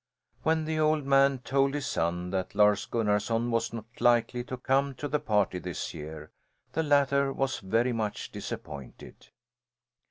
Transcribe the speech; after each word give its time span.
When 0.41 0.65
the 0.65 0.79
old 0.79 1.05
man 1.05 1.41
told 1.43 1.75
his 1.75 1.85
son 1.85 2.31
that 2.31 2.55
Lars 2.55 2.87
Gunnarson 2.87 3.51
was 3.51 3.71
not 3.71 3.85
likely 3.99 4.43
to 4.45 4.57
come 4.57 4.95
to 4.95 5.07
the 5.07 5.19
party 5.19 5.59
this 5.59 5.93
year, 5.93 6.31
the 6.73 6.81
latter 6.81 7.31
was 7.31 7.59
very 7.59 7.93
much 7.93 8.31
disappointed. 8.31 9.27